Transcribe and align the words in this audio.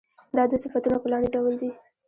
دا 0.35 0.43
دوه 0.49 0.61
صفتونه 0.63 0.97
په 1.01 1.07
لاندې 1.11 1.33
ډول 1.35 1.53
دي. 1.61 1.71